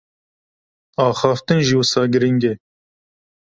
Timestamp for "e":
2.51-2.53